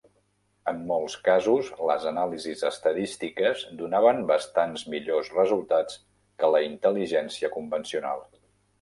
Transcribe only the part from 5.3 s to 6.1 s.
resultats